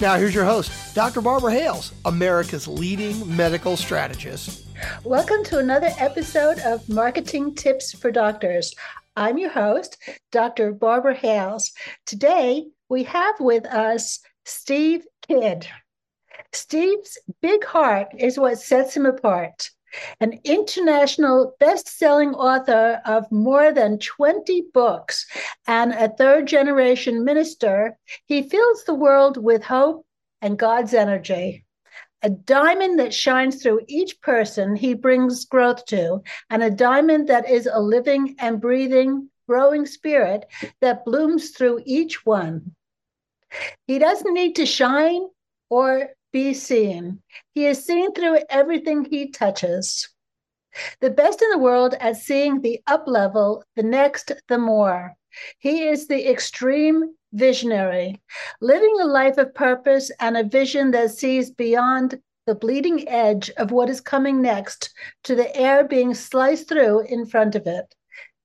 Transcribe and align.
Now, 0.00 0.16
here's 0.16 0.34
your 0.34 0.46
host, 0.46 0.94
Dr. 0.94 1.20
Barbara 1.20 1.52
Hales, 1.52 1.92
America's 2.06 2.66
leading 2.66 3.36
medical 3.36 3.76
strategist. 3.76 4.66
Welcome 5.04 5.44
to 5.44 5.58
another 5.58 5.90
episode 5.98 6.58
of 6.60 6.88
Marketing 6.88 7.54
Tips 7.54 7.92
for 7.92 8.10
Doctors. 8.10 8.74
I'm 9.14 9.36
your 9.36 9.50
host, 9.50 9.98
Dr. 10.32 10.72
Barbara 10.72 11.14
Hales. 11.14 11.72
Today, 12.06 12.64
we 12.88 13.04
have 13.04 13.38
with 13.40 13.66
us 13.66 14.20
Steve 14.46 15.04
Kidd. 15.28 15.68
Steve's 16.54 17.18
big 17.42 17.62
heart 17.62 18.08
is 18.16 18.38
what 18.38 18.58
sets 18.58 18.96
him 18.96 19.04
apart. 19.04 19.68
An 20.20 20.40
international 20.44 21.54
best 21.60 21.88
selling 21.88 22.34
author 22.34 23.00
of 23.04 23.30
more 23.30 23.72
than 23.72 23.98
20 23.98 24.64
books 24.72 25.26
and 25.66 25.92
a 25.92 26.08
third 26.08 26.46
generation 26.46 27.24
minister, 27.24 27.96
he 28.26 28.42
fills 28.42 28.84
the 28.84 28.94
world 28.94 29.36
with 29.36 29.64
hope 29.64 30.06
and 30.40 30.58
God's 30.58 30.94
energy 30.94 31.64
a 32.22 32.30
diamond 32.30 32.98
that 32.98 33.14
shines 33.14 33.62
through 33.62 33.80
each 33.88 34.20
person 34.20 34.76
he 34.76 34.94
brings 34.94 35.44
growth 35.44 35.84
to, 35.86 36.22
and 36.50 36.62
a 36.62 36.70
diamond 36.70 37.28
that 37.28 37.48
is 37.48 37.66
a 37.66 37.80
living 37.80 38.36
and 38.38 38.60
breathing, 38.60 39.30
growing 39.48 39.86
spirit 39.86 40.46
that 40.80 41.04
blooms 41.04 41.50
through 41.50 41.80
each 41.84 42.24
one. 42.26 42.74
He 43.86 43.98
doesn't 43.98 44.34
need 44.34 44.56
to 44.56 44.66
shine 44.66 45.28
or 45.70 46.10
be 46.32 46.54
seen, 46.54 47.22
he 47.54 47.66
is 47.66 47.84
seen 47.84 48.12
through 48.12 48.40
everything 48.48 49.04
he 49.04 49.30
touches. 49.30 50.08
The 51.00 51.10
best 51.10 51.42
in 51.42 51.50
the 51.50 51.58
world 51.58 51.94
at 52.00 52.16
seeing 52.16 52.60
the 52.60 52.80
up 52.86 53.04
level, 53.06 53.64
the 53.76 53.82
next, 53.82 54.32
the 54.48 54.58
more. 54.58 55.16
He 55.58 55.84
is 55.88 56.06
the 56.06 56.30
extreme 56.30 57.14
visionary, 57.32 58.20
living 58.60 58.96
a 59.00 59.06
life 59.06 59.38
of 59.38 59.54
purpose 59.54 60.10
and 60.20 60.36
a 60.36 60.44
vision 60.44 60.90
that 60.92 61.12
sees 61.12 61.50
beyond 61.50 62.20
the 62.46 62.54
bleeding 62.54 63.08
edge 63.08 63.50
of 63.50 63.70
what 63.70 63.88
is 63.88 64.00
coming 64.00 64.42
next 64.42 64.92
to 65.24 65.36
the 65.36 65.54
air 65.56 65.84
being 65.84 66.14
sliced 66.14 66.68
through 66.68 67.00
in 67.02 67.26
front 67.26 67.54
of 67.54 67.66
it. 67.66 67.94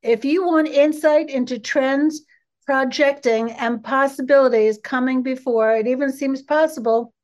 If 0.03 0.23
you 0.23 0.45
want 0.45 0.67
insight 0.67 1.29
into 1.31 1.57
trends, 1.57 2.21
projecting, 2.67 3.51
and 3.53 3.83
possibilities 3.83 4.79
coming 4.83 5.23
before 5.23 5.75
it 5.75 5.87
even 5.87 6.11
seems 6.11 6.43
possible, 6.43 7.14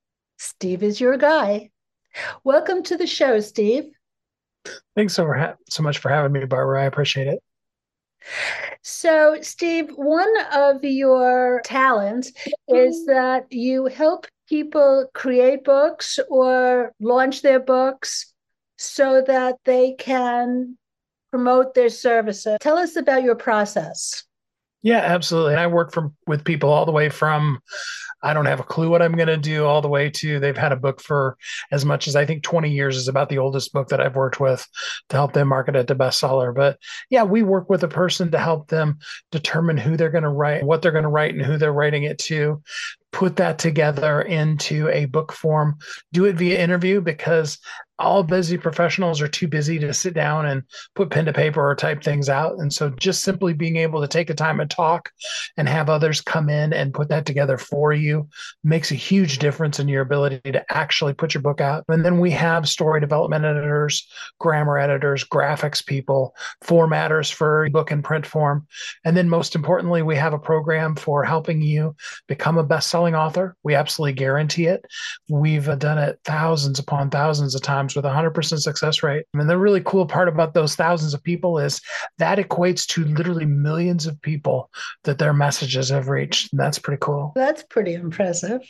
Steve 0.41 0.81
is 0.81 0.99
your 0.99 1.17
guy. 1.17 1.69
Welcome 2.43 2.81
to 2.83 2.97
the 2.97 3.05
show, 3.05 3.39
Steve. 3.41 3.91
Thanks 4.95 5.13
so, 5.13 5.31
so 5.69 5.83
much 5.83 5.99
for 5.99 6.09
having 6.09 6.31
me, 6.31 6.45
Barbara. 6.45 6.81
I 6.81 6.85
appreciate 6.85 7.27
it. 7.27 7.43
So, 8.81 9.37
Steve, 9.41 9.91
one 9.95 10.33
of 10.51 10.83
your 10.83 11.61
talents 11.63 12.29
is 12.67 13.05
mm-hmm. 13.07 13.11
that 13.11 13.51
you 13.51 13.85
help 13.85 14.25
people 14.49 15.05
create 15.13 15.63
books 15.63 16.17
or 16.27 16.91
launch 16.99 17.43
their 17.43 17.59
books 17.59 18.33
so 18.79 19.23
that 19.27 19.57
they 19.63 19.93
can 19.93 20.75
promote 21.29 21.75
their 21.75 21.89
services. 21.89 22.57
Tell 22.61 22.79
us 22.79 22.95
about 22.95 23.21
your 23.21 23.35
process. 23.35 24.23
Yeah, 24.81 25.01
absolutely. 25.01 25.53
And 25.53 25.61
I 25.61 25.67
work 25.67 25.93
from 25.93 26.15
with 26.25 26.43
people 26.43 26.71
all 26.71 26.87
the 26.87 26.91
way 26.91 27.09
from 27.09 27.59
I 28.23 28.33
don't 28.33 28.45
have 28.45 28.59
a 28.59 28.63
clue 28.63 28.89
what 28.89 29.01
I'm 29.01 29.15
going 29.15 29.27
to 29.27 29.37
do 29.37 29.65
all 29.65 29.81
the 29.81 29.87
way 29.87 30.09
to 30.09 30.39
they've 30.39 30.57
had 30.57 30.71
a 30.71 30.77
book 30.77 31.01
for 31.01 31.37
as 31.71 31.85
much 31.85 32.07
as 32.07 32.15
I 32.15 32.25
think 32.25 32.43
20 32.43 32.69
years 32.69 32.97
is 32.97 33.07
about 33.07 33.29
the 33.29 33.39
oldest 33.39 33.73
book 33.73 33.89
that 33.89 34.01
I've 34.01 34.15
worked 34.15 34.39
with 34.39 34.67
to 35.09 35.15
help 35.15 35.33
them 35.33 35.47
market 35.47 35.75
it 35.75 35.87
to 35.87 35.95
bestseller. 35.95 36.53
But 36.53 36.77
yeah, 37.09 37.23
we 37.23 37.43
work 37.43 37.69
with 37.69 37.83
a 37.83 37.87
person 37.87 38.31
to 38.31 38.37
help 38.37 38.67
them 38.67 38.99
determine 39.31 39.77
who 39.77 39.97
they're 39.97 40.09
going 40.09 40.23
to 40.23 40.29
write, 40.29 40.63
what 40.63 40.81
they're 40.81 40.91
going 40.91 41.03
to 41.03 41.09
write, 41.09 41.33
and 41.33 41.45
who 41.45 41.57
they're 41.57 41.73
writing 41.73 42.03
it 42.03 42.19
to 42.19 42.61
put 43.11 43.35
that 43.37 43.59
together 43.59 44.21
into 44.21 44.87
a 44.89 45.05
book 45.05 45.31
form, 45.31 45.77
do 46.13 46.25
it 46.25 46.35
via 46.35 46.59
interview 46.59 47.01
because 47.01 47.59
all 47.99 48.23
busy 48.23 48.57
professionals 48.57 49.21
are 49.21 49.27
too 49.27 49.47
busy 49.47 49.77
to 49.79 49.93
sit 49.93 50.13
down 50.13 50.45
and 50.47 50.63
put 50.95 51.11
pen 51.11 51.25
to 51.25 51.33
paper 51.33 51.61
or 51.61 51.75
type 51.75 52.03
things 52.03 52.29
out. 52.29 52.57
And 52.57 52.73
so 52.73 52.89
just 52.89 53.23
simply 53.23 53.53
being 53.53 53.77
able 53.77 54.01
to 54.01 54.07
take 54.07 54.27
the 54.27 54.33
time 54.33 54.59
and 54.59 54.69
talk 54.69 55.11
and 55.55 55.69
have 55.69 55.89
others 55.89 56.19
come 56.19 56.49
in 56.49 56.73
and 56.73 56.93
put 56.93 57.09
that 57.09 57.25
together 57.25 57.57
for 57.57 57.93
you 57.93 58.27
makes 58.63 58.91
a 58.91 58.95
huge 58.95 59.37
difference 59.37 59.79
in 59.79 59.87
your 59.87 60.01
ability 60.01 60.51
to 60.51 60.65
actually 60.69 61.13
put 61.13 61.33
your 61.33 61.43
book 61.43 61.61
out. 61.61 61.85
And 61.89 62.03
then 62.03 62.19
we 62.19 62.31
have 62.31 62.67
story 62.67 62.99
development 62.99 63.45
editors, 63.45 64.07
grammar 64.39 64.79
editors, 64.79 65.23
graphics 65.23 65.85
people, 65.85 66.35
formatters 66.63 67.31
for 67.31 67.69
book 67.69 67.91
and 67.91 68.03
print 68.03 68.25
form. 68.25 68.65
And 69.05 69.15
then 69.15 69.29
most 69.29 69.53
importantly, 69.53 70.01
we 70.01 70.15
have 70.15 70.33
a 70.33 70.39
program 70.39 70.95
for 70.95 71.23
helping 71.23 71.61
you 71.61 71.95
become 72.27 72.57
a 72.57 72.63
best-selling 72.63 73.13
author. 73.13 73.55
We 73.63 73.75
absolutely 73.75 74.13
guarantee 74.13 74.65
it. 74.65 74.85
We've 75.29 75.65
done 75.77 75.99
it 75.99 76.19
thousands 76.25 76.79
upon 76.79 77.11
thousands 77.11 77.53
of 77.53 77.61
times 77.61 77.90
with 77.95 78.05
a 78.05 78.09
100% 78.09 78.59
success 78.59 79.03
rate. 79.03 79.25
And 79.33 79.49
the 79.49 79.57
really 79.57 79.81
cool 79.83 80.05
part 80.05 80.27
about 80.27 80.53
those 80.53 80.75
thousands 80.75 81.13
of 81.13 81.23
people 81.23 81.57
is 81.57 81.81
that 82.17 82.37
equates 82.37 82.85
to 82.87 83.05
literally 83.05 83.45
millions 83.45 84.05
of 84.07 84.21
people 84.21 84.69
that 85.03 85.17
their 85.17 85.33
messages 85.33 85.89
have 85.89 86.09
reached. 86.09 86.51
And 86.51 86.59
that's 86.59 86.79
pretty 86.79 86.99
cool. 87.01 87.31
That's 87.35 87.63
pretty 87.63 87.93
impressive. 87.93 88.61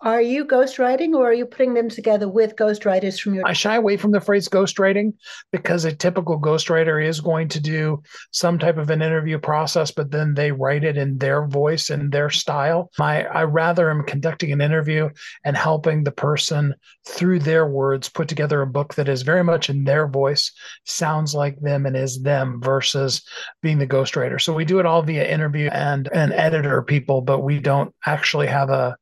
Are 0.00 0.20
you 0.20 0.44
ghostwriting 0.44 1.14
or 1.14 1.30
are 1.30 1.34
you 1.34 1.46
putting 1.46 1.74
them 1.74 1.88
together 1.88 2.28
with 2.28 2.56
ghostwriters 2.56 3.20
from 3.20 3.34
your? 3.34 3.46
I 3.46 3.52
shy 3.52 3.74
away 3.74 3.96
from 3.96 4.12
the 4.12 4.20
phrase 4.20 4.48
ghostwriting 4.48 5.14
because 5.52 5.84
a 5.84 5.92
typical 5.92 6.40
ghostwriter 6.40 7.04
is 7.04 7.20
going 7.20 7.48
to 7.48 7.60
do 7.60 8.02
some 8.30 8.58
type 8.58 8.76
of 8.76 8.90
an 8.90 9.02
interview 9.02 9.38
process, 9.38 9.90
but 9.90 10.10
then 10.10 10.34
they 10.34 10.52
write 10.52 10.84
it 10.84 10.96
in 10.96 11.18
their 11.18 11.46
voice 11.46 11.90
and 11.90 12.12
their 12.12 12.30
style. 12.30 12.90
I, 13.00 13.22
I 13.24 13.42
rather 13.44 13.90
am 13.90 14.04
conducting 14.04 14.52
an 14.52 14.60
interview 14.60 15.10
and 15.44 15.56
helping 15.56 16.04
the 16.04 16.12
person 16.12 16.74
through 17.06 17.40
their 17.40 17.66
words 17.66 18.08
put 18.08 18.27
together 18.28 18.62
a 18.62 18.66
book 18.66 18.94
that 18.94 19.08
is 19.08 19.22
very 19.22 19.42
much 19.42 19.70
in 19.70 19.84
their 19.84 20.06
voice, 20.06 20.52
sounds 20.84 21.34
like 21.34 21.58
them, 21.60 21.86
and 21.86 21.96
is 21.96 22.22
them 22.22 22.60
versus 22.62 23.22
being 23.62 23.78
the 23.78 23.86
ghostwriter. 23.86 24.40
So 24.40 24.52
we 24.52 24.64
do 24.64 24.78
it 24.78 24.86
all 24.86 25.02
via 25.02 25.28
interview 25.28 25.68
and 25.68 26.08
an 26.08 26.32
editor 26.32 26.82
people, 26.82 27.20
but 27.20 27.40
we 27.40 27.58
don't 27.58 27.94
actually 28.06 28.46
have 28.46 28.70
a 28.70 28.96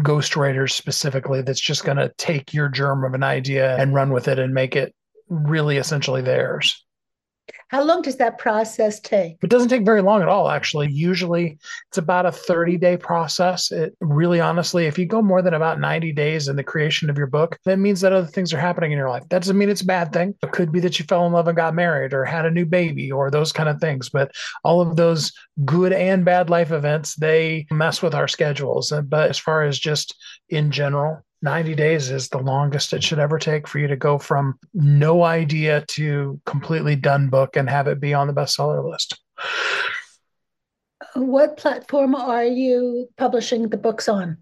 ghostwriter 0.00 0.70
specifically 0.70 1.42
that's 1.42 1.60
just 1.60 1.84
going 1.84 1.96
to 1.96 2.12
take 2.18 2.52
your 2.52 2.68
germ 2.68 3.04
of 3.04 3.14
an 3.14 3.22
idea 3.22 3.76
and 3.76 3.94
run 3.94 4.12
with 4.12 4.28
it 4.28 4.38
and 4.38 4.52
make 4.52 4.76
it 4.76 4.94
really 5.28 5.78
essentially 5.78 6.22
theirs. 6.22 6.85
How 7.68 7.82
long 7.82 8.02
does 8.02 8.16
that 8.16 8.38
process 8.38 9.00
take? 9.00 9.38
It 9.42 9.50
doesn't 9.50 9.68
take 9.68 9.84
very 9.84 10.00
long 10.00 10.22
at 10.22 10.28
all, 10.28 10.48
actually. 10.48 10.90
Usually 10.90 11.58
it's 11.88 11.98
about 11.98 12.26
a 12.26 12.32
30 12.32 12.76
day 12.76 12.96
process. 12.96 13.72
It 13.72 13.96
really 14.00 14.40
honestly, 14.40 14.86
if 14.86 14.98
you 14.98 15.06
go 15.06 15.20
more 15.20 15.42
than 15.42 15.54
about 15.54 15.80
90 15.80 16.12
days 16.12 16.46
in 16.46 16.56
the 16.56 16.62
creation 16.62 17.10
of 17.10 17.18
your 17.18 17.26
book, 17.26 17.58
that 17.64 17.78
means 17.78 18.00
that 18.00 18.12
other 18.12 18.26
things 18.26 18.52
are 18.52 18.60
happening 18.60 18.92
in 18.92 18.98
your 18.98 19.08
life. 19.08 19.24
That 19.30 19.42
doesn't 19.42 19.58
mean 19.58 19.68
it's 19.68 19.82
a 19.82 19.86
bad 19.86 20.12
thing. 20.12 20.34
It 20.42 20.52
could 20.52 20.70
be 20.70 20.80
that 20.80 20.98
you 20.98 21.04
fell 21.06 21.26
in 21.26 21.32
love 21.32 21.48
and 21.48 21.56
got 21.56 21.74
married 21.74 22.12
or 22.14 22.24
had 22.24 22.46
a 22.46 22.50
new 22.50 22.66
baby 22.66 23.10
or 23.10 23.30
those 23.30 23.52
kind 23.52 23.68
of 23.68 23.80
things. 23.80 24.08
But 24.08 24.30
all 24.62 24.80
of 24.80 24.96
those 24.96 25.32
good 25.64 25.92
and 25.92 26.24
bad 26.24 26.50
life 26.50 26.70
events, 26.70 27.16
they 27.16 27.66
mess 27.70 28.00
with 28.00 28.14
our 28.14 28.28
schedules. 28.28 28.92
But 29.06 29.30
as 29.30 29.38
far 29.38 29.64
as 29.64 29.78
just 29.78 30.14
in 30.48 30.70
general, 30.70 31.24
90 31.46 31.76
days 31.76 32.10
is 32.10 32.28
the 32.28 32.38
longest 32.38 32.92
it 32.92 33.04
should 33.04 33.20
ever 33.20 33.38
take 33.38 33.68
for 33.68 33.78
you 33.78 33.86
to 33.86 33.94
go 33.94 34.18
from 34.18 34.58
no 34.74 35.22
idea 35.22 35.84
to 35.86 36.40
completely 36.44 36.96
done 36.96 37.28
book 37.28 37.54
and 37.54 37.70
have 37.70 37.86
it 37.86 38.00
be 38.00 38.12
on 38.12 38.26
the 38.26 38.32
bestseller 38.32 38.84
list. 38.84 39.20
What 41.14 41.56
platform 41.56 42.16
are 42.16 42.44
you 42.44 43.08
publishing 43.16 43.68
the 43.68 43.76
books 43.76 44.08
on? 44.08 44.38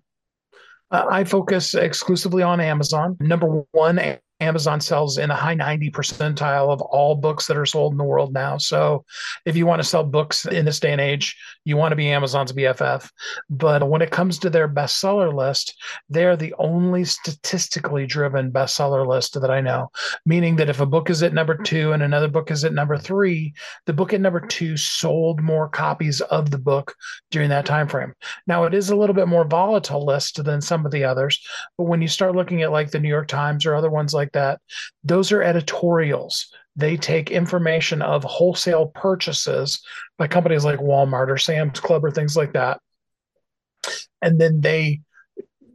Uh, 0.90 1.04
I 1.10 1.24
focus 1.24 1.74
exclusively 1.74 2.42
on 2.42 2.58
Amazon. 2.58 3.18
Number 3.20 3.64
one, 3.72 3.98
Amazon 4.44 4.81
sells 4.81 5.19
in 5.19 5.31
the 5.31 5.35
high 5.35 5.55
90 5.55 5.91
percentile 5.91 6.70
of 6.70 6.81
all 6.82 7.14
books 7.14 7.46
that 7.46 7.56
are 7.56 7.67
sold 7.67 7.93
in 7.93 7.99
the 7.99 8.05
world 8.05 8.32
now. 8.32 8.58
So 8.58 9.05
if 9.46 9.56
you 9.56 9.67
want 9.67 9.82
to 9.82 9.88
sell 9.88 10.05
books 10.05 10.44
in 10.46 10.64
this 10.64 10.81
day 10.81 10.93
and 10.93 11.00
age, 11.00 11.37
you 11.64 11.76
want 11.76 11.93
to 11.93 11.96
be 11.96 12.11
Amazon's 12.11 12.52
BFF. 12.52 13.11
But 13.49 13.88
when 13.88 14.02
it 14.02 14.11
comes 14.11 14.38
to 14.38 14.50
their 14.50 14.69
bestseller 14.69 15.32
list, 15.32 15.75
they're 16.08 16.37
the 16.37 16.55
only 16.58 17.05
statistically 17.05 18.06
driven 18.06 18.52
bestseller 18.52 19.06
list 19.06 19.41
that 19.41 19.50
I 19.50 19.61
know, 19.61 19.91
meaning 20.26 20.56
that 20.56 20.69
if 20.69 20.81
a 20.81 20.87
book 20.87 21.08
is 21.08 21.23
at 21.23 21.32
number 21.32 21.56
two 21.56 21.93
and 21.93 22.02
another 22.02 22.29
book 22.29 22.50
is 22.50 22.64
at 22.64 22.75
number 22.75 22.99
three, 22.99 23.55
the 23.87 23.93
book 23.93 24.12
at 24.12 24.20
number 24.20 24.41
two 24.41 24.76
sold 24.76 25.41
more 25.41 25.69
copies 25.69 26.20
of 26.20 26.50
the 26.50 26.58
book 26.58 26.94
during 27.31 27.49
that 27.49 27.67
time 27.67 27.88
frame. 27.88 28.12
Now 28.46 28.64
it 28.64 28.75
is 28.75 28.91
a 28.91 28.96
little 28.96 29.14
bit 29.14 29.29
more 29.29 29.44
volatile 29.44 30.05
list 30.05 30.44
than 30.44 30.61
some 30.61 30.85
of 30.85 30.93
the 30.93 31.05
others, 31.05 31.41
but 31.79 31.85
when 31.85 32.02
you 32.02 32.08
start 32.08 32.37
looking 32.37 32.62
at 32.62 32.73
like 32.73 32.91
the 32.91 33.00
New 33.00 33.08
York 33.08 33.29
Times 33.29 33.64
or 33.64 33.75
other 33.75 33.91
ones 33.91 34.12
like 34.12 34.32
that, 34.34 34.60
those 35.02 35.32
are 35.32 35.42
editorials 35.42 36.52
they 36.76 36.96
take 36.96 37.31
information 37.31 38.02
of 38.02 38.25
wholesale 38.25 38.86
purchases 38.86 39.82
by 40.19 40.26
companies 40.26 40.64
like 40.64 40.81
Walmart 40.81 41.28
or 41.28 41.38
Sam's 41.38 41.81
Club 41.81 42.04
or 42.04 42.10
things 42.10 42.36
like 42.36 42.52
that. 42.54 42.81
And 44.20 44.40
then 44.40 44.60
they 44.60 45.00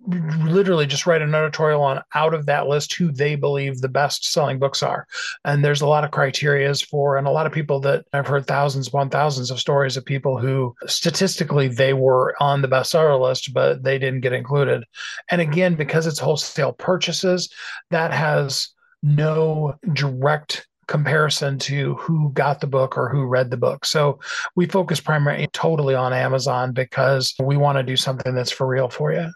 literally 0.10 0.86
just 0.86 1.06
write 1.06 1.22
an 1.22 1.36
editorial 1.36 1.82
on 1.82 2.02
out 2.16 2.34
of 2.34 2.46
that 2.46 2.68
list 2.68 2.94
who 2.94 3.12
they 3.12 3.36
believe 3.36 3.80
the 3.80 3.90
best 3.90 4.32
selling 4.32 4.60
books 4.60 4.82
are 4.82 5.06
and 5.46 5.64
there's 5.64 5.82
a 5.82 5.88
lot 5.88 6.04
of 6.04 6.12
criterias 6.12 6.86
for 6.86 7.18
and 7.18 7.28
a 7.28 7.32
lot 7.32 7.46
of 7.46 7.52
people 7.52 7.80
that 7.80 8.06
i've 8.14 8.28
heard 8.28 8.48
thousands 8.48 8.88
upon 8.88 9.10
thousands 9.10 9.52
of 9.52 9.60
stories 9.60 9.98
of 9.98 10.06
people 10.06 10.38
who 10.38 10.74
statistically 10.88 11.68
they 11.68 11.94
were 11.94 12.36
on 12.42 12.62
the 12.62 12.68
bestseller 12.68 13.20
list 13.20 13.54
but 13.54 13.84
they 13.84 14.00
didn't 14.00 14.22
get 14.22 14.34
included 14.34 14.84
and 15.30 15.42
again 15.42 15.76
because 15.76 16.08
it's 16.08 16.20
wholesale 16.20 16.74
purchases 16.74 17.50
that 17.92 18.12
has 18.12 18.70
no 19.04 19.76
direct 19.94 20.68
comparison 20.90 21.60
to 21.60 21.94
who 21.96 22.32
got 22.34 22.60
the 22.60 22.68
book 22.68 22.98
or 22.98 23.10
who 23.10 23.24
read 23.24 23.52
the 23.52 23.58
book. 23.58 23.86
So 23.86 24.20
we 24.56 24.66
focus 24.66 25.00
primarily 25.00 25.48
totally 25.54 25.94
on 25.94 26.14
Amazon 26.14 26.74
because 26.74 27.36
we 27.40 27.58
want 27.58 27.78
to 27.78 27.84
do 27.84 27.96
something 27.96 28.34
that's 28.34 28.52
for 28.52 28.66
real 28.66 28.90
for 28.90 29.14
you. 29.14 29.30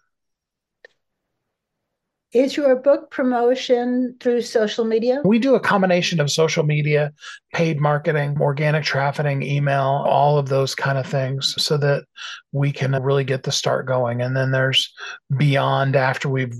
Is 2.34 2.58
your 2.58 2.76
book 2.76 3.12
promotion 3.12 4.16
through 4.20 4.42
social 4.42 4.86
media? 4.86 5.22
We 5.24 5.38
do 5.38 5.54
a 5.54 5.60
combination 5.60 6.20
of 6.20 6.32
social 6.32 6.64
media, 6.64 7.14
paid 7.54 7.80
marketing, 7.80 8.38
organic 8.42 8.84
trafficking, 8.84 9.44
email, 9.44 10.04
all 10.08 10.40
of 10.40 10.50
those 10.50 10.74
kind 10.74 10.98
of 10.98 11.06
things 11.06 11.54
so 11.58 11.78
that 11.78 12.06
we 12.52 12.72
can 12.72 12.92
really 13.04 13.24
get 13.24 13.44
the 13.44 13.52
start 13.52 13.86
going. 13.86 14.22
And 14.22 14.36
then 14.36 14.52
there's 14.52 14.92
beyond 15.38 15.96
after 15.96 16.28
we've 16.28 16.56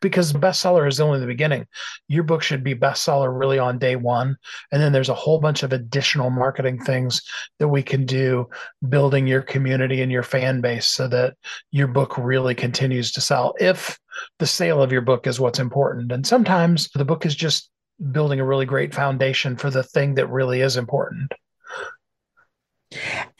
because 0.00 0.32
bestseller 0.32 0.88
is 0.88 1.00
only 1.00 1.20
the 1.20 1.26
beginning. 1.26 1.66
Your 2.08 2.22
book 2.22 2.42
should 2.42 2.64
be 2.64 2.74
bestseller 2.74 3.36
really 3.36 3.58
on 3.58 3.78
day 3.78 3.96
one. 3.96 4.36
And 4.70 4.80
then 4.80 4.92
there's 4.92 5.08
a 5.08 5.14
whole 5.14 5.38
bunch 5.38 5.62
of 5.62 5.72
additional 5.72 6.30
marketing 6.30 6.82
things 6.84 7.22
that 7.58 7.68
we 7.68 7.82
can 7.82 8.06
do, 8.06 8.48
building 8.88 9.26
your 9.26 9.42
community 9.42 10.02
and 10.02 10.12
your 10.12 10.22
fan 10.22 10.60
base 10.60 10.88
so 10.88 11.08
that 11.08 11.34
your 11.70 11.88
book 11.88 12.16
really 12.18 12.54
continues 12.54 13.12
to 13.12 13.20
sell. 13.20 13.54
If 13.60 13.98
the 14.38 14.46
sale 14.46 14.82
of 14.82 14.92
your 14.92 15.00
book 15.00 15.26
is 15.26 15.40
what's 15.40 15.58
important. 15.58 16.12
And 16.12 16.26
sometimes 16.26 16.88
the 16.94 17.04
book 17.04 17.26
is 17.26 17.34
just 17.34 17.70
building 18.10 18.40
a 18.40 18.44
really 18.44 18.66
great 18.66 18.94
foundation 18.94 19.56
for 19.56 19.70
the 19.70 19.82
thing 19.82 20.14
that 20.14 20.28
really 20.28 20.60
is 20.60 20.76
important. 20.76 21.32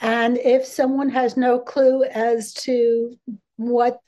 And 0.01 0.39
if 0.39 0.65
someone 0.65 1.11
has 1.11 1.37
no 1.37 1.59
clue 1.59 2.05
as 2.05 2.55
to 2.55 3.19
what 3.57 3.99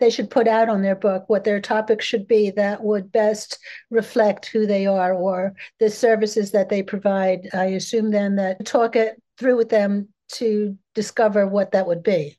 they 0.00 0.10
should 0.10 0.30
put 0.30 0.48
out 0.48 0.68
on 0.68 0.82
their 0.82 0.94
book 0.94 1.24
what 1.28 1.44
their 1.44 1.60
topic 1.60 2.00
should 2.00 2.26
be 2.26 2.50
that 2.52 2.82
would 2.82 3.10
best 3.12 3.58
reflect 3.90 4.46
who 4.46 4.66
they 4.66 4.86
are 4.86 5.12
or 5.12 5.54
the 5.80 5.90
services 5.90 6.52
that 6.52 6.68
they 6.68 6.82
provide. 6.82 7.48
I 7.52 7.66
assume 7.66 8.10
then 8.10 8.36
that 8.36 8.64
talk 8.64 8.96
it 8.96 9.20
through 9.38 9.56
with 9.56 9.68
them 9.68 10.08
to 10.32 10.76
discover 10.94 11.46
what 11.46 11.72
that 11.72 11.86
would 11.86 12.02
be. 12.02 12.38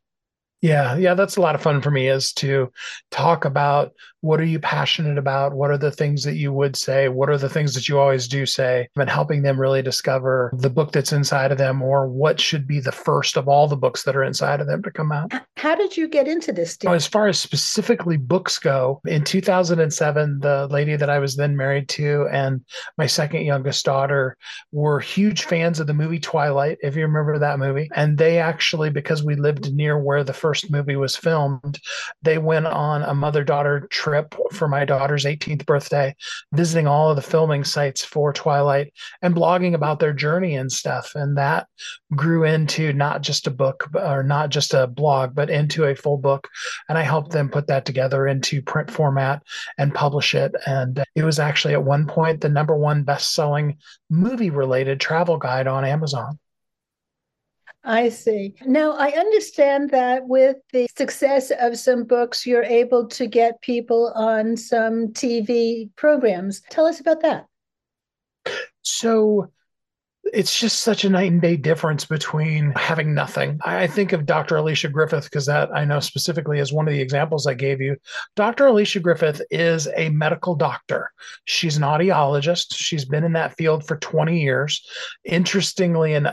Yeah, 0.61 0.97
yeah, 0.97 1.13
that's 1.13 1.37
a 1.37 1.41
lot 1.41 1.55
of 1.55 1.61
fun 1.61 1.81
for 1.81 1.89
me 1.89 2.09
is 2.09 2.33
to 2.33 2.71
talk 3.11 3.45
about 3.45 3.93
what 4.21 4.39
are 4.39 4.45
you 4.45 4.59
passionate 4.59 5.17
about? 5.17 5.53
What 5.53 5.71
are 5.71 5.77
the 5.77 5.91
things 5.91 6.23
that 6.23 6.35
you 6.35 6.51
would 6.51 6.75
say? 6.75 7.07
What 7.07 7.29
are 7.29 7.37
the 7.37 7.49
things 7.49 7.73
that 7.75 7.87
you 7.87 7.99
always 7.99 8.27
do 8.27 8.45
say? 8.45 8.89
And 8.97 9.09
helping 9.09 9.43
them 9.43 9.59
really 9.59 9.81
discover 9.81 10.51
the 10.57 10.69
book 10.69 10.91
that's 10.91 11.13
inside 11.13 11.51
of 11.51 11.57
them 11.57 11.81
or 11.81 12.07
what 12.07 12.39
should 12.39 12.67
be 12.67 12.79
the 12.79 12.91
first 12.91 13.37
of 13.37 13.47
all 13.47 13.67
the 13.67 13.77
books 13.77 14.03
that 14.03 14.15
are 14.15 14.23
inside 14.23 14.59
of 14.59 14.67
them 14.67 14.83
to 14.83 14.91
come 14.91 15.11
out. 15.11 15.31
How 15.57 15.75
did 15.75 15.95
you 15.95 16.07
get 16.07 16.27
into 16.27 16.51
this? 16.51 16.77
As 16.85 17.07
far 17.07 17.27
as 17.27 17.39
specifically 17.39 18.17
books 18.17 18.59
go, 18.59 19.01
in 19.05 19.23
2007, 19.23 20.39
the 20.39 20.67
lady 20.69 20.95
that 20.95 21.09
I 21.09 21.19
was 21.19 21.35
then 21.35 21.55
married 21.55 21.87
to 21.89 22.27
and 22.31 22.61
my 22.97 23.07
second 23.07 23.43
youngest 23.43 23.85
daughter 23.85 24.37
were 24.71 24.99
huge 24.99 25.43
fans 25.43 25.79
of 25.79 25.87
the 25.87 25.93
movie 25.93 26.19
Twilight, 26.19 26.77
if 26.81 26.95
you 26.95 27.03
remember 27.03 27.39
that 27.39 27.59
movie. 27.59 27.89
And 27.95 28.17
they 28.17 28.39
actually, 28.39 28.89
because 28.89 29.23
we 29.23 29.35
lived 29.35 29.73
near 29.73 29.97
where 29.97 30.23
the 30.23 30.33
first 30.33 30.69
movie 30.69 30.95
was 30.95 31.15
filmed, 31.15 31.79
they 32.21 32.37
went 32.37 32.67
on 32.67 33.03
a 33.03 33.13
mother 33.13 33.43
daughter 33.43 33.87
trip 33.89 34.08
trip 34.09 34.35
for 34.51 34.67
my 34.67 34.85
daughter's 34.85 35.25
18th 35.25 35.65
birthday, 35.65 36.15
visiting 36.51 36.87
all 36.87 37.09
of 37.09 37.15
the 37.15 37.21
filming 37.21 37.63
sites 37.63 38.03
for 38.03 38.33
Twilight 38.33 38.91
and 39.21 39.35
blogging 39.35 39.75
about 39.75 39.99
their 39.99 40.13
journey 40.13 40.55
and 40.55 40.71
stuff. 40.71 41.13
And 41.15 41.37
that 41.37 41.67
grew 42.15 42.43
into 42.43 42.91
not 42.93 43.21
just 43.21 43.45
a 43.45 43.51
book 43.51 43.87
or 43.93 44.23
not 44.23 44.49
just 44.49 44.73
a 44.73 44.87
blog, 44.87 45.35
but 45.35 45.49
into 45.49 45.85
a 45.85 45.95
full 45.95 46.17
book. 46.17 46.47
And 46.87 46.97
I 46.97 47.03
helped 47.03 47.31
them 47.31 47.49
put 47.49 47.67
that 47.67 47.85
together 47.85 48.27
into 48.27 48.61
print 48.61 48.89
format 48.89 49.43
and 49.77 49.93
publish 49.93 50.33
it. 50.33 50.55
And 50.65 51.03
it 51.15 51.23
was 51.23 51.39
actually 51.39 51.75
at 51.75 51.83
one 51.83 52.07
point 52.07 52.41
the 52.41 52.49
number 52.49 52.75
one 52.75 53.03
best 53.03 53.33
selling 53.33 53.77
movie 54.09 54.49
related 54.49 54.99
travel 54.99 55.37
guide 55.37 55.67
on 55.67 55.85
Amazon. 55.85 56.39
I 57.83 58.09
see. 58.09 58.55
Now, 58.65 58.91
I 58.91 59.11
understand 59.11 59.91
that 59.91 60.27
with 60.27 60.57
the 60.73 60.87
success 60.97 61.51
of 61.57 61.77
some 61.77 62.03
books, 62.03 62.45
you're 62.45 62.63
able 62.63 63.07
to 63.07 63.25
get 63.25 63.61
people 63.61 64.11
on 64.15 64.57
some 64.57 65.09
TV 65.09 65.89
programs. 65.95 66.61
Tell 66.69 66.85
us 66.85 66.99
about 66.99 67.21
that. 67.21 67.45
So, 68.81 69.51
it's 70.33 70.59
just 70.59 70.79
such 70.79 71.03
a 71.03 71.09
night 71.09 71.31
and 71.31 71.41
day 71.41 71.55
difference 71.55 72.05
between 72.05 72.71
having 72.75 73.13
nothing. 73.13 73.59
I 73.63 73.87
think 73.87 74.13
of 74.13 74.25
Dr. 74.25 74.57
Alicia 74.57 74.89
Griffith 74.89 75.25
because 75.25 75.45
that 75.45 75.69
I 75.73 75.85
know 75.85 75.99
specifically 75.99 76.59
is 76.59 76.73
one 76.73 76.87
of 76.87 76.93
the 76.93 77.01
examples 77.01 77.47
I 77.47 77.53
gave 77.53 77.81
you. 77.81 77.97
Dr. 78.35 78.67
Alicia 78.67 78.99
Griffith 78.99 79.41
is 79.51 79.87
a 79.95 80.09
medical 80.09 80.55
doctor. 80.55 81.11
She's 81.45 81.77
an 81.77 81.83
audiologist. 81.83 82.75
She's 82.75 83.05
been 83.05 83.23
in 83.23 83.33
that 83.33 83.55
field 83.57 83.85
for 83.85 83.97
20 83.97 84.41
years. 84.41 84.85
Interestingly, 85.25 86.13
and 86.13 86.27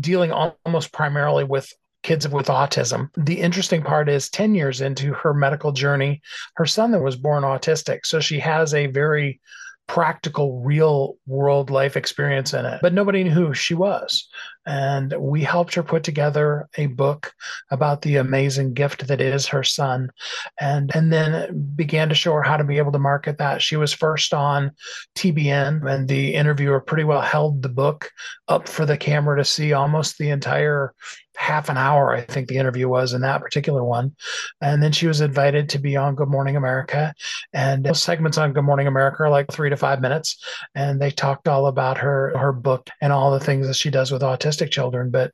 dealing 0.00 0.32
almost 0.32 0.92
primarily 0.92 1.44
with 1.44 1.72
kids 2.02 2.28
with 2.28 2.46
autism. 2.46 3.08
The 3.16 3.40
interesting 3.40 3.82
part 3.82 4.08
is 4.08 4.28
10 4.28 4.54
years 4.54 4.80
into 4.80 5.14
her 5.14 5.34
medical 5.34 5.72
journey, 5.72 6.20
her 6.56 6.66
son 6.66 6.92
that 6.92 7.00
was 7.00 7.16
born 7.16 7.42
autistic. 7.42 8.00
So 8.04 8.20
she 8.20 8.38
has 8.40 8.74
a 8.74 8.86
very 8.86 9.40
practical, 9.86 10.60
real 10.60 11.16
world 11.26 11.70
life 11.70 11.96
experience 11.96 12.54
in 12.54 12.64
it. 12.64 12.80
But 12.80 12.94
nobody 12.94 13.24
knew 13.24 13.30
who 13.30 13.54
she 13.54 13.74
was. 13.74 14.28
And 14.66 15.14
we 15.18 15.42
helped 15.42 15.74
her 15.74 15.82
put 15.82 16.04
together 16.04 16.68
a 16.78 16.86
book 16.86 17.34
about 17.70 18.02
the 18.02 18.16
amazing 18.16 18.72
gift 18.72 19.06
that 19.08 19.20
is 19.20 19.46
her 19.48 19.62
son. 19.62 20.10
And, 20.58 20.90
and 20.94 21.12
then 21.12 21.72
began 21.76 22.08
to 22.08 22.14
show 22.14 22.32
her 22.32 22.42
how 22.42 22.56
to 22.56 22.64
be 22.64 22.78
able 22.78 22.92
to 22.92 22.98
market 22.98 23.38
that. 23.38 23.60
She 23.60 23.76
was 23.76 23.92
first 23.92 24.32
on 24.32 24.72
TBN, 25.16 25.88
and 25.88 26.08
the 26.08 26.34
interviewer 26.34 26.80
pretty 26.80 27.04
well 27.04 27.20
held 27.20 27.62
the 27.62 27.68
book 27.68 28.10
up 28.48 28.68
for 28.68 28.86
the 28.86 28.96
camera 28.96 29.36
to 29.36 29.44
see 29.44 29.74
almost 29.74 30.16
the 30.16 30.30
entire 30.30 30.94
half 31.36 31.68
an 31.68 31.76
hour, 31.76 32.14
I 32.14 32.22
think 32.22 32.48
the 32.48 32.58
interview 32.58 32.88
was 32.88 33.12
in 33.12 33.20
that 33.22 33.40
particular 33.40 33.82
one. 33.82 34.14
And 34.60 34.82
then 34.82 34.92
she 34.92 35.06
was 35.06 35.20
invited 35.20 35.68
to 35.70 35.78
be 35.78 35.96
on 35.96 36.14
Good 36.14 36.28
Morning 36.28 36.56
America. 36.56 37.14
And 37.52 37.84
those 37.84 38.02
segments 38.02 38.38
on 38.38 38.52
Good 38.52 38.64
Morning 38.64 38.86
America 38.86 39.24
are 39.24 39.30
like 39.30 39.50
three 39.50 39.70
to 39.70 39.76
five 39.76 40.00
minutes. 40.00 40.42
And 40.74 41.00
they 41.00 41.10
talked 41.10 41.48
all 41.48 41.66
about 41.66 41.98
her, 41.98 42.36
her 42.38 42.52
book 42.52 42.88
and 43.00 43.12
all 43.12 43.32
the 43.32 43.44
things 43.44 43.66
that 43.66 43.76
she 43.76 43.90
does 43.90 44.10
with 44.10 44.22
autistic 44.22 44.70
children. 44.70 45.10
But 45.10 45.32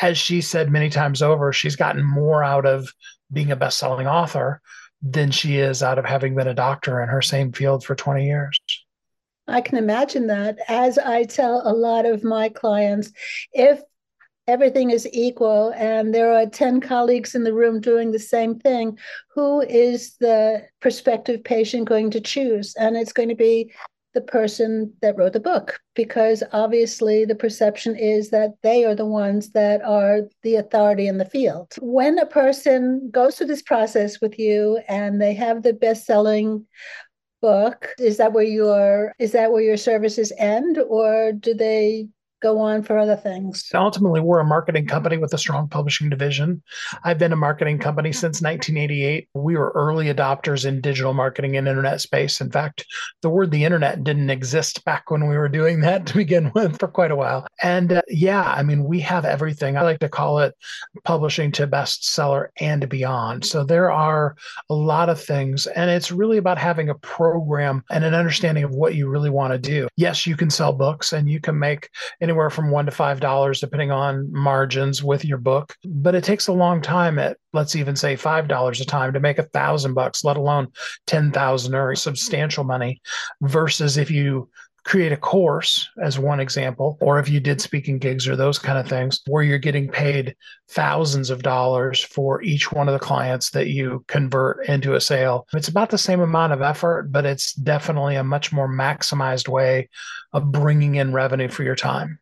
as 0.00 0.18
she 0.18 0.40
said 0.40 0.70
many 0.70 0.90
times 0.90 1.22
over, 1.22 1.52
she's 1.52 1.76
gotten 1.76 2.04
more 2.04 2.42
out 2.44 2.66
of 2.66 2.92
being 3.32 3.50
a 3.50 3.56
best 3.56 3.78
selling 3.78 4.06
author 4.06 4.60
than 5.02 5.30
she 5.30 5.58
is 5.58 5.82
out 5.82 5.98
of 5.98 6.04
having 6.04 6.34
been 6.34 6.48
a 6.48 6.54
doctor 6.54 7.02
in 7.02 7.08
her 7.08 7.22
same 7.22 7.52
field 7.52 7.84
for 7.84 7.94
20 7.94 8.26
years. 8.26 8.58
I 9.48 9.60
can 9.60 9.78
imagine 9.78 10.28
that. 10.28 10.58
As 10.68 10.96
I 10.96 11.24
tell 11.24 11.62
a 11.64 11.72
lot 11.72 12.06
of 12.06 12.22
my 12.22 12.50
clients, 12.50 13.10
if 13.52 13.80
everything 14.50 14.90
is 14.90 15.08
equal 15.12 15.72
and 15.76 16.12
there 16.12 16.34
are 16.34 16.44
10 16.44 16.80
colleagues 16.80 17.34
in 17.34 17.44
the 17.44 17.54
room 17.54 17.80
doing 17.80 18.10
the 18.10 18.18
same 18.18 18.58
thing, 18.58 18.98
who 19.32 19.60
is 19.62 20.16
the 20.16 20.66
prospective 20.80 21.44
patient 21.44 21.88
going 21.88 22.10
to 22.10 22.20
choose? 22.20 22.74
And 22.74 22.96
it's 22.96 23.12
going 23.12 23.28
to 23.28 23.34
be 23.34 23.72
the 24.12 24.20
person 24.20 24.92
that 25.02 25.16
wrote 25.16 25.34
the 25.34 25.40
book 25.40 25.78
because 25.94 26.42
obviously 26.52 27.24
the 27.24 27.34
perception 27.36 27.94
is 27.94 28.30
that 28.30 28.50
they 28.62 28.84
are 28.84 28.94
the 28.96 29.06
ones 29.06 29.50
that 29.52 29.82
are 29.82 30.22
the 30.42 30.56
authority 30.56 31.06
in 31.06 31.18
the 31.18 31.24
field. 31.24 31.72
When 31.80 32.18
a 32.18 32.26
person 32.26 33.08
goes 33.12 33.36
through 33.36 33.46
this 33.46 33.62
process 33.62 34.20
with 34.20 34.36
you 34.36 34.80
and 34.88 35.20
they 35.20 35.34
have 35.34 35.62
the 35.62 35.72
best-selling 35.72 36.66
book, 37.40 37.94
is 38.00 38.16
that 38.16 38.32
where 38.32 38.44
your 38.44 39.14
is 39.20 39.30
that 39.32 39.52
where 39.52 39.62
your 39.62 39.76
services 39.76 40.32
end 40.38 40.78
or 40.88 41.32
do 41.32 41.54
they 41.54 42.08
go 42.40 42.58
on 42.58 42.82
for 42.82 42.98
other 42.98 43.16
things. 43.16 43.68
Ultimately, 43.74 44.20
we're 44.20 44.40
a 44.40 44.44
marketing 44.44 44.86
company 44.86 45.18
with 45.18 45.32
a 45.34 45.38
strong 45.38 45.68
publishing 45.68 46.08
division. 46.08 46.62
I've 47.04 47.18
been 47.18 47.32
a 47.32 47.36
marketing 47.36 47.78
company 47.78 48.12
since 48.12 48.42
1988. 48.42 49.28
We 49.34 49.56
were 49.56 49.72
early 49.74 50.06
adopters 50.06 50.64
in 50.64 50.80
digital 50.80 51.12
marketing 51.12 51.56
and 51.56 51.68
internet 51.68 52.00
space. 52.00 52.40
In 52.40 52.50
fact, 52.50 52.86
the 53.22 53.30
word 53.30 53.50
the 53.50 53.64
internet 53.64 54.02
didn't 54.04 54.30
exist 54.30 54.84
back 54.84 55.10
when 55.10 55.28
we 55.28 55.36
were 55.36 55.48
doing 55.48 55.80
that 55.80 56.06
to 56.06 56.14
begin 56.14 56.50
with 56.54 56.78
for 56.78 56.88
quite 56.88 57.10
a 57.10 57.16
while. 57.16 57.46
And 57.62 57.92
uh, 57.92 58.02
yeah, 58.08 58.42
I 58.42 58.62
mean, 58.62 58.84
we 58.84 59.00
have 59.00 59.24
everything. 59.24 59.76
I 59.76 59.82
like 59.82 60.00
to 60.00 60.08
call 60.08 60.38
it 60.38 60.54
publishing 61.04 61.52
to 61.52 61.66
bestseller 61.66 62.48
and 62.58 62.88
beyond. 62.88 63.44
So 63.44 63.64
there 63.64 63.90
are 63.90 64.36
a 64.68 64.74
lot 64.74 65.08
of 65.08 65.20
things, 65.22 65.66
and 65.66 65.90
it's 65.90 66.10
really 66.10 66.38
about 66.38 66.58
having 66.58 66.88
a 66.88 66.94
program 66.94 67.84
and 67.90 68.04
an 68.04 68.14
understanding 68.14 68.64
of 68.64 68.70
what 68.70 68.94
you 68.94 69.08
really 69.08 69.30
want 69.30 69.52
to 69.52 69.58
do. 69.58 69.88
Yes, 69.96 70.26
you 70.26 70.36
can 70.36 70.50
sell 70.50 70.72
books 70.72 71.12
and 71.12 71.28
you 71.28 71.40
can 71.40 71.58
make 71.58 71.90
an 72.20 72.29
anywhere 72.30 72.50
from 72.50 72.70
one 72.70 72.86
to 72.86 72.92
five 72.92 73.18
dollars, 73.18 73.60
depending 73.60 73.90
on 73.90 74.32
margins 74.32 75.02
with 75.02 75.24
your 75.24 75.38
book. 75.38 75.74
But 75.84 76.14
it 76.14 76.22
takes 76.22 76.46
a 76.46 76.52
long 76.52 76.80
time 76.80 77.18
at 77.18 77.36
let's 77.52 77.74
even 77.74 77.96
say 77.96 78.14
five 78.14 78.46
dollars 78.46 78.80
a 78.80 78.84
time 78.84 79.12
to 79.12 79.20
make 79.20 79.38
a 79.38 79.44
thousand 79.44 79.94
bucks, 79.94 80.22
let 80.22 80.36
alone 80.36 80.68
ten 81.06 81.32
thousand 81.32 81.74
or 81.74 81.94
substantial 81.96 82.62
money. 82.62 83.00
Versus 83.42 83.96
if 83.96 84.10
you 84.10 84.48
create 84.84 85.12
a 85.12 85.16
course 85.16 85.88
as 86.02 86.18
one 86.18 86.40
example, 86.40 86.96
or 87.00 87.18
if 87.18 87.28
you 87.28 87.40
did 87.40 87.60
speaking 87.60 87.98
gigs 87.98 88.28
or 88.28 88.36
those 88.36 88.58
kind 88.58 88.78
of 88.78 88.88
things, 88.88 89.20
where 89.26 89.42
you're 89.42 89.58
getting 89.58 89.88
paid 89.88 90.36
thousands 90.70 91.30
of 91.30 91.42
dollars 91.42 92.00
for 92.02 92.42
each 92.42 92.70
one 92.70 92.88
of 92.88 92.92
the 92.92 93.04
clients 93.04 93.50
that 93.50 93.66
you 93.66 94.04
convert 94.06 94.64
into 94.68 94.94
a 94.94 95.00
sale. 95.00 95.46
It's 95.52 95.68
about 95.68 95.90
the 95.90 95.98
same 95.98 96.20
amount 96.20 96.52
of 96.52 96.62
effort, 96.62 97.10
but 97.10 97.26
it's 97.26 97.54
definitely 97.54 98.14
a 98.14 98.24
much 98.24 98.52
more 98.52 98.68
maximized 98.68 99.48
way 99.48 99.88
of 100.32 100.52
bringing 100.52 100.94
in 100.94 101.12
revenue 101.12 101.48
for 101.48 101.64
your 101.64 101.76
time. 101.76 102.19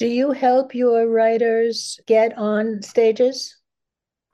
Do 0.00 0.06
you 0.06 0.32
help 0.32 0.74
your 0.74 1.06
writers 1.10 2.00
get 2.06 2.36
on 2.38 2.80
stages? 2.80 3.54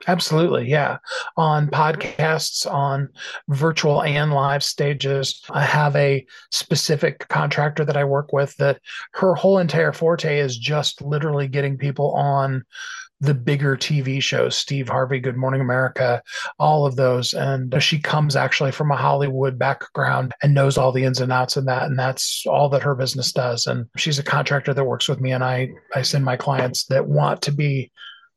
Absolutely. 0.07 0.69
Yeah. 0.69 0.99
On 1.35 1.67
podcasts, 1.67 2.65
on 2.71 3.09
virtual 3.49 4.01
and 4.01 4.31
live 4.31 4.63
stages. 4.63 5.43
I 5.49 5.63
have 5.63 5.93
a 5.97 6.25
specific 6.51 7.27
contractor 7.27 7.83
that 7.83 7.97
I 7.97 8.05
work 8.05 8.31
with 8.31 8.55
that 8.57 8.79
her 9.15 9.35
whole 9.35 9.57
entire 9.57 9.91
forte 9.91 10.39
is 10.39 10.57
just 10.57 11.01
literally 11.01 11.49
getting 11.49 11.77
people 11.77 12.13
on 12.13 12.63
the 13.19 13.33
bigger 13.33 13.75
TV 13.75 14.21
shows, 14.21 14.55
Steve 14.55 14.89
Harvey, 14.89 15.19
Good 15.19 15.37
Morning 15.37 15.61
America, 15.61 16.21
all 16.59 16.85
of 16.85 16.95
those. 16.95 17.33
And 17.33 17.81
she 17.81 17.99
comes 17.99 18.35
actually 18.35 18.71
from 18.71 18.91
a 18.91 18.95
Hollywood 18.95 19.57
background 19.57 20.33
and 20.41 20.53
knows 20.53 20.77
all 20.77 20.91
the 20.91 21.03
ins 21.03 21.19
and 21.19 21.31
outs 21.31 21.57
of 21.57 21.65
that. 21.65 21.83
And 21.83 21.97
that's 21.97 22.43
all 22.45 22.69
that 22.69 22.83
her 22.83 22.95
business 22.95 23.31
does. 23.31 23.65
And 23.65 23.87
she's 23.97 24.19
a 24.19 24.23
contractor 24.23 24.73
that 24.73 24.85
works 24.85 25.09
with 25.09 25.19
me. 25.19 25.31
And 25.31 25.43
I, 25.43 25.69
I 25.95 26.03
send 26.03 26.25
my 26.25 26.37
clients 26.37 26.85
that 26.85 27.07
want 27.07 27.41
to 27.43 27.51
be 27.51 27.91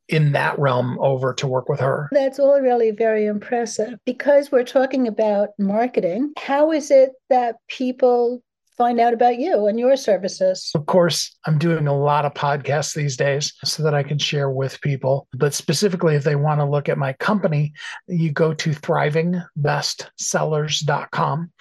in 0.07 0.33
that 0.33 0.59
realm 0.59 0.97
over 0.99 1.33
to 1.33 1.47
work 1.47 1.69
with 1.69 1.79
her. 1.79 2.09
That's 2.11 2.39
all 2.39 2.59
really 2.59 2.91
very 2.91 3.25
impressive. 3.25 3.97
Because 4.05 4.51
we're 4.51 4.65
talking 4.65 5.07
about 5.07 5.49
marketing, 5.57 6.33
how 6.37 6.71
is 6.71 6.91
it 6.91 7.11
that 7.29 7.55
people 7.69 8.43
find 8.81 8.99
out 8.99 9.13
about 9.13 9.37
you 9.37 9.67
and 9.67 9.79
your 9.79 9.95
services? 9.95 10.71
Of 10.73 10.87
course, 10.87 11.37
I'm 11.45 11.59
doing 11.59 11.85
a 11.85 11.95
lot 11.95 12.25
of 12.25 12.33
podcasts 12.33 12.95
these 12.95 13.15
days 13.15 13.53
so 13.63 13.83
that 13.83 13.93
I 13.93 14.01
can 14.01 14.17
share 14.17 14.49
with 14.49 14.81
people. 14.81 15.27
But 15.35 15.53
specifically, 15.53 16.15
if 16.15 16.23
they 16.23 16.35
want 16.35 16.61
to 16.61 16.65
look 16.65 16.89
at 16.89 16.97
my 16.97 17.13
company, 17.13 17.73
you 18.07 18.31
go 18.31 18.55
to 18.55 18.71
thrivingbestsellers.com. 18.71 21.51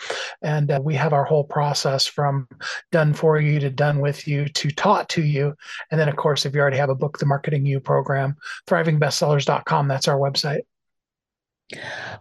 And 0.41 0.71
uh, 0.71 0.81
we 0.83 0.95
have 0.95 1.13
our 1.13 1.25
whole 1.25 1.45
process 1.45 2.07
from 2.07 2.49
done 2.91 3.13
for 3.13 3.39
you 3.39 3.61
to 3.61 3.69
done 3.69 4.01
with 4.01 4.27
you 4.27 4.49
to 4.49 4.71
taught 4.71 5.11
to 5.11 5.23
you. 5.23 5.55
And 5.91 6.01
then, 6.01 6.09
of 6.09 6.17
course, 6.17 6.47
if 6.47 6.55
you 6.55 6.63
already 6.63 6.79
have 6.79 6.89
a 6.89 6.95
book, 6.95 7.19
the 7.19 7.27
Marketing 7.27 7.67
You 7.67 7.81
program, 7.81 8.35
thrivingbestsellers.com, 8.67 9.89
that's 9.89 10.09
our 10.09 10.17
website. 10.17 10.63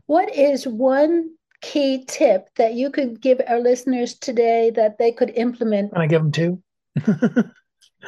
What 0.08 0.36
is 0.36 0.68
one 0.68 1.30
key 1.62 2.06
tip 2.08 2.50
that 2.56 2.74
you 2.74 2.90
could 2.90 3.22
give 3.22 3.42
our 3.48 3.60
listeners 3.60 4.16
today 4.16 4.72
that 4.76 4.98
they 4.98 5.12
could 5.12 5.32
implement? 5.36 5.94
Can 5.94 6.02
I 6.02 6.08
give 6.08 6.22
them 6.22 6.32
two? 6.32 6.62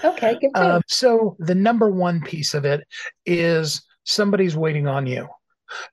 okay, 0.03 0.37
give 0.39 0.53
two. 0.53 0.61
Um, 0.61 0.81
so 0.87 1.35
the 1.39 1.55
number 1.55 1.89
one 1.89 2.21
piece 2.21 2.53
of 2.53 2.65
it 2.65 2.85
is 3.25 3.83
somebody's 4.03 4.55
waiting 4.55 4.87
on 4.87 5.05
you. 5.05 5.27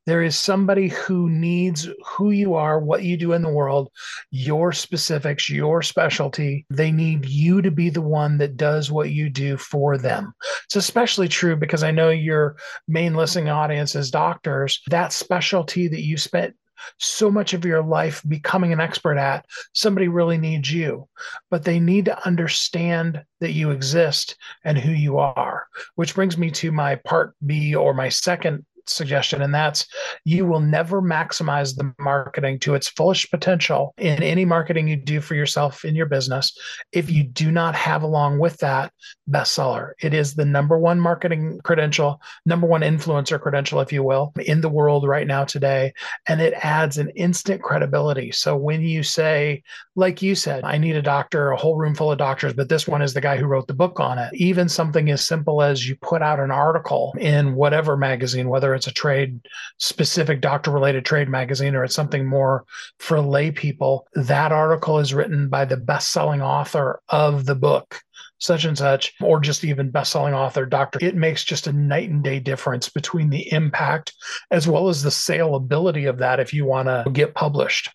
There 0.07 0.23
is 0.23 0.37
somebody 0.37 0.89
who 0.89 1.29
needs 1.31 1.89
who 2.05 2.31
you 2.31 2.55
are, 2.55 2.81
what 2.81 3.05
you 3.05 3.17
do 3.17 3.33
in 3.33 3.43
the 3.43 3.49
world, 3.49 3.91
your 4.31 4.73
specifics, 4.73 5.49
your 5.49 5.83
specialty. 5.83 6.67
They 6.71 6.91
need 6.91 7.27
you 7.27 7.63
to 7.63 7.71
be 7.71 7.91
the 7.91 8.03
one 8.03 8.39
that 8.39 8.57
does 8.57 8.91
what 8.91 9.11
you 9.11 9.31
do 9.31 9.57
for 9.57 9.97
them. 9.97 10.35
It's 10.65 10.77
especially 10.77 11.29
true 11.29 11.57
because 11.57 11.83
I 11.83 11.91
know 11.91 12.11
your 12.11 12.57
main 12.89 13.15
listening 13.15 13.51
audience 13.51 13.95
is 13.95 14.11
doctors. 14.11 14.81
That 14.89 15.13
specialty 15.13 15.89
that 15.89 16.03
you 16.03 16.17
spent 16.17 16.57
so 16.99 17.31
much 17.31 17.55
of 17.55 17.65
your 17.65 17.83
life 17.83 18.23
becoming 18.27 18.73
an 18.73 18.81
expert 18.81 19.19
at, 19.19 19.47
somebody 19.73 20.09
really 20.09 20.39
needs 20.39 20.73
you. 20.73 21.09
But 21.51 21.65
they 21.65 21.81
need 21.81 22.07
to 22.07 22.27
understand 22.27 23.23
that 23.41 23.53
you 23.53 23.71
exist 23.71 24.37
and 24.65 24.79
who 24.79 24.93
you 24.93 25.19
are, 25.19 25.67
which 25.95 26.15
brings 26.15 26.37
me 26.39 26.51
to 26.53 26.73
my 26.73 26.97
part 26.97 27.35
B 27.45 27.75
or 27.75 27.95
my 27.95 28.09
second 28.09 28.65
suggestion, 28.95 29.43
and 29.43 29.55
that's 29.55 29.87
you 30.25 30.47
will 30.47 30.61
never 30.61 31.01
maximize 31.01 31.77
the 31.77 31.93
marketing 31.99 32.59
to 32.61 32.75
its 32.75 32.89
fullest 32.89 33.31
potential 33.31 33.95
in 33.99 34.23
any 34.23 34.45
marketing 34.45 34.89
you 34.89 34.97
do 34.97 35.21
for 35.21 35.35
yourself 35.35 35.85
in 35.85 35.95
your 35.95 36.07
business 36.07 36.57
if 36.93 37.11
you 37.11 37.25
do 37.25 37.51
not 37.51 37.75
have 37.75 38.03
along 38.03 38.39
with 38.39 38.57
that 38.59 38.93
bestseller. 39.31 39.93
It 40.01 40.15
is 40.15 40.35
the 40.35 40.45
number 40.45 40.79
one 40.79 41.01
marketing 41.01 41.61
credential, 41.65 42.21
number 42.47 42.67
one 42.67 42.81
influencer 42.81 43.41
credential, 43.41 43.81
if 43.81 43.93
you 43.93 44.03
will, 44.03 44.33
in 44.45 44.61
the 44.61 44.69
world 44.69 45.07
right 45.07 45.27
now 45.27 45.45
today. 45.45 45.93
And 46.27 46.41
it 46.41 46.55
adds 46.55 46.99
an 46.99 47.11
instant 47.11 47.63
credibility. 47.63 48.33
So 48.33 48.57
when 48.57 48.83
you 48.83 49.03
say, 49.03 49.63
like 49.97 50.23
you 50.23 50.35
said, 50.35 50.65
I 50.65 50.79
need 50.79 50.97
a 50.97 51.03
doctor, 51.03 51.51
a 51.51 51.57
whole 51.57 51.77
room 51.77 51.95
full 51.95 52.13
of 52.13 52.19
doctors, 52.19 52.55
but 52.55 52.69
this 52.69 52.87
one 52.87 53.03
is 53.03 53.15
the 53.15 53.21
guy 53.21 53.37
who 53.37 53.47
wrote 53.47 53.67
the 53.67 53.75
book 53.75 54.01
on 54.01 54.19
it, 54.19 54.31
even 54.35 54.69
something 54.69 55.11
as 55.11 55.27
simple 55.27 55.63
as 55.63 55.89
you 55.89 55.97
put 55.97 56.23
out 56.23 56.41
an 56.41 56.51
article 56.51 57.15
in 57.19 57.55
whatever 57.55 57.97
magazine, 57.97 58.49
whether 58.49 58.75
it's 58.79 58.87
a 58.87 58.93
trade 58.93 59.41
specific 59.77 60.41
doctor 60.41 60.71
related 60.71 61.05
trade 61.05 61.29
magazine 61.29 61.75
or 61.75 61.85
it's 61.85 61.95
something 61.95 62.25
more 62.25 62.65
for 62.99 63.21
lay 63.21 63.51
people, 63.51 64.07
that 64.15 64.53
article 64.53 64.99
is 64.99 65.13
written 65.13 65.49
by 65.49 65.67
the 65.67 65.77
best 65.77 66.13
selling 66.13 66.41
author 66.41 67.03
of 67.09 67.45
the 67.45 67.55
book 67.55 68.01
such 68.39 68.65
and 68.65 68.79
such, 68.79 69.15
or 69.21 69.41
just 69.41 69.65
even 69.65 69.91
best-selling 69.91 70.35
author, 70.35 70.65
doctor. 70.65 70.99
It 71.03 71.17
makes 71.17 71.45
just 71.45 71.67
a 71.67 71.73
night 71.73 72.09
and 72.09 72.23
day 72.23 72.39
difference 72.39 72.89
between 72.89 73.31
the 73.31 73.53
impact 73.53 74.15
as 74.51 74.69
well 74.69 74.89
as 74.89 75.03
the 75.03 75.11
saleability 75.11 76.09
of 76.09 76.19
that 76.19 76.41
if 76.41 76.55
you 76.55 76.65
want 76.65 76.87
to 76.89 77.05
get 77.13 77.35
published. 77.35 77.91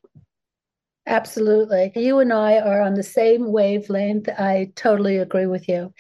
Absolutely. 1.05 1.91
You 1.95 2.19
and 2.19 2.31
I 2.31 2.59
are 2.59 2.81
on 2.81 2.93
the 2.93 3.03
same 3.03 3.51
wavelength. 3.51 4.29
I 4.29 4.71
totally 4.75 5.17
agree 5.17 5.47
with 5.47 5.67
you. 5.67 5.93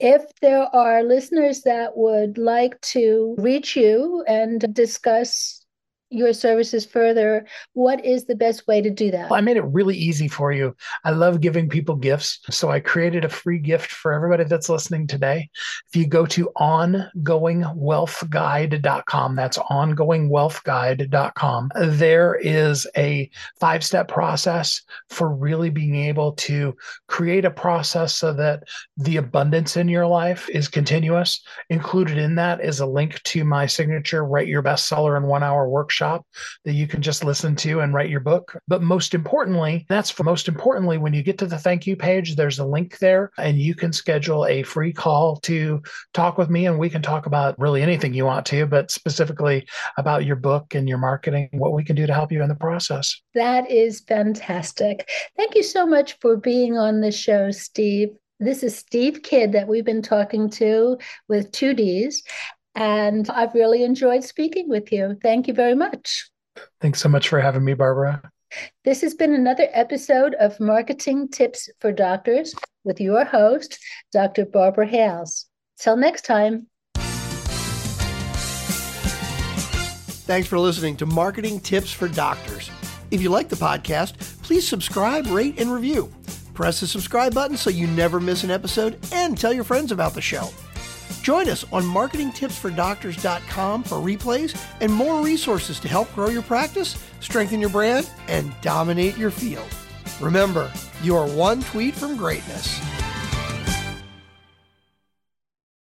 If 0.00 0.22
there 0.40 0.74
are 0.74 1.02
listeners 1.02 1.62
that 1.62 1.96
would 1.96 2.38
like 2.38 2.80
to 2.92 3.34
reach 3.38 3.76
you 3.76 4.24
and 4.26 4.74
discuss 4.74 5.65
your 6.10 6.32
services 6.32 6.86
further, 6.86 7.44
what 7.72 8.04
is 8.04 8.26
the 8.26 8.36
best 8.36 8.68
way 8.68 8.80
to 8.80 8.90
do 8.90 9.10
that? 9.10 9.28
Well, 9.28 9.38
I 9.38 9.40
made 9.40 9.56
it 9.56 9.64
really 9.64 9.96
easy 9.96 10.28
for 10.28 10.52
you. 10.52 10.76
I 11.04 11.10
love 11.10 11.40
giving 11.40 11.68
people 11.68 11.96
gifts. 11.96 12.38
So 12.50 12.70
I 12.70 12.78
created 12.80 13.24
a 13.24 13.28
free 13.28 13.58
gift 13.58 13.90
for 13.90 14.12
everybody 14.12 14.44
that's 14.44 14.68
listening 14.68 15.08
today. 15.08 15.50
If 15.88 15.96
you 15.96 16.06
go 16.06 16.24
to 16.26 16.48
ongoingwealthguide.com, 16.56 19.36
that's 19.36 19.58
ongoingwealthguide.com, 19.58 21.70
there 21.80 22.36
is 22.36 22.86
a 22.96 23.28
five 23.58 23.82
step 23.84 24.06
process 24.08 24.82
for 25.10 25.34
really 25.34 25.70
being 25.70 25.96
able 25.96 26.32
to 26.32 26.76
create 27.08 27.44
a 27.44 27.50
process 27.50 28.14
so 28.14 28.32
that 28.32 28.62
the 28.96 29.16
abundance 29.16 29.76
in 29.76 29.88
your 29.88 30.06
life 30.06 30.48
is 30.50 30.68
continuous. 30.68 31.42
Included 31.68 32.18
in 32.18 32.36
that 32.36 32.60
is 32.60 32.78
a 32.80 32.86
link 32.86 33.20
to 33.24 33.42
my 33.44 33.66
signature 33.66 34.24
Write 34.24 34.46
Your 34.46 34.62
Bestseller 34.62 35.16
in 35.16 35.24
One 35.24 35.42
Hour 35.42 35.68
workshop 35.68 35.96
workshop 36.06 36.26
that 36.64 36.72
you 36.72 36.86
can 36.86 37.02
just 37.02 37.24
listen 37.24 37.56
to 37.56 37.80
and 37.80 37.94
write 37.94 38.10
your 38.10 38.20
book. 38.20 38.56
But 38.68 38.82
most 38.82 39.14
importantly, 39.14 39.86
that's 39.88 40.10
for 40.10 40.24
most 40.24 40.48
importantly, 40.48 40.98
when 40.98 41.14
you 41.14 41.22
get 41.22 41.38
to 41.38 41.46
the 41.46 41.58
thank 41.58 41.86
you 41.86 41.96
page, 41.96 42.36
there's 42.36 42.58
a 42.58 42.66
link 42.66 42.98
there 42.98 43.30
and 43.38 43.58
you 43.58 43.74
can 43.74 43.92
schedule 43.92 44.46
a 44.46 44.62
free 44.62 44.92
call 44.92 45.36
to 45.40 45.82
talk 46.14 46.38
with 46.38 46.50
me 46.50 46.66
and 46.66 46.78
we 46.78 46.90
can 46.90 47.02
talk 47.02 47.26
about 47.26 47.58
really 47.58 47.82
anything 47.82 48.14
you 48.14 48.24
want 48.24 48.46
to, 48.46 48.66
but 48.66 48.90
specifically 48.90 49.66
about 49.96 50.24
your 50.24 50.36
book 50.36 50.74
and 50.74 50.88
your 50.88 50.98
marketing, 50.98 51.48
what 51.52 51.72
we 51.72 51.84
can 51.84 51.96
do 51.96 52.06
to 52.06 52.14
help 52.14 52.32
you 52.32 52.42
in 52.42 52.48
the 52.48 52.54
process. 52.54 53.20
That 53.34 53.70
is 53.70 54.00
fantastic. 54.00 55.08
Thank 55.36 55.54
you 55.54 55.62
so 55.62 55.86
much 55.86 56.18
for 56.20 56.36
being 56.36 56.76
on 56.76 57.00
the 57.00 57.12
show, 57.12 57.50
Steve. 57.50 58.08
This 58.38 58.62
is 58.62 58.76
Steve 58.76 59.22
Kidd 59.22 59.52
that 59.52 59.66
we've 59.66 59.84
been 59.84 60.02
talking 60.02 60.50
to 60.50 60.98
with 61.26 61.50
two 61.52 61.72
D's. 61.72 62.22
And 62.76 63.28
I've 63.30 63.54
really 63.54 63.82
enjoyed 63.82 64.22
speaking 64.22 64.68
with 64.68 64.92
you. 64.92 65.16
Thank 65.22 65.48
you 65.48 65.54
very 65.54 65.74
much. 65.74 66.30
Thanks 66.80 67.00
so 67.00 67.08
much 67.08 67.28
for 67.28 67.40
having 67.40 67.64
me, 67.64 67.72
Barbara. 67.72 68.22
This 68.84 69.00
has 69.00 69.14
been 69.14 69.32
another 69.34 69.68
episode 69.72 70.34
of 70.34 70.60
Marketing 70.60 71.28
Tips 71.28 71.68
for 71.80 71.90
Doctors 71.90 72.54
with 72.84 73.00
your 73.00 73.24
host, 73.24 73.78
Dr. 74.12 74.44
Barbara 74.44 74.86
Hales. 74.86 75.46
Till 75.78 75.96
next 75.96 76.26
time. 76.26 76.68
Thanks 80.26 80.48
for 80.48 80.58
listening 80.58 80.96
to 80.98 81.06
Marketing 81.06 81.60
Tips 81.60 81.92
for 81.92 82.08
Doctors. 82.08 82.70
If 83.10 83.22
you 83.22 83.30
like 83.30 83.48
the 83.48 83.56
podcast, 83.56 84.42
please 84.42 84.66
subscribe, 84.66 85.26
rate, 85.26 85.60
and 85.60 85.72
review. 85.72 86.12
Press 86.52 86.80
the 86.80 86.86
subscribe 86.86 87.34
button 87.34 87.56
so 87.56 87.70
you 87.70 87.86
never 87.86 88.20
miss 88.20 88.44
an 88.44 88.50
episode 88.50 88.98
and 89.12 89.38
tell 89.38 89.52
your 89.52 89.64
friends 89.64 89.92
about 89.92 90.14
the 90.14 90.20
show. 90.20 90.48
Join 91.26 91.48
us 91.48 91.64
on 91.72 91.82
marketingtipsfordoctors.com 91.82 93.82
for 93.82 93.96
replays 93.96 94.56
and 94.80 94.92
more 94.92 95.24
resources 95.24 95.80
to 95.80 95.88
help 95.88 96.14
grow 96.14 96.28
your 96.28 96.42
practice, 96.42 97.04
strengthen 97.18 97.60
your 97.60 97.68
brand, 97.68 98.08
and 98.28 98.54
dominate 98.60 99.16
your 99.16 99.32
field. 99.32 99.66
Remember, 100.20 100.70
you 101.02 101.16
are 101.16 101.26
one 101.26 101.62
tweet 101.62 101.96
from 101.96 102.16
greatness. 102.16 102.80